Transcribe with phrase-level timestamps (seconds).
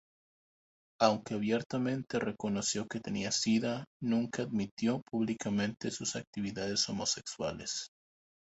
[0.99, 7.87] Aunque abiertamente reconoció que tenía sida, nunca admitió públicamente sus actividades homosexuales.